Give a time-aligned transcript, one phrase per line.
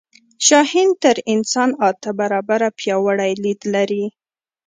[0.47, 4.05] شاهین تر انسان اته برابره پیاوړی لید لري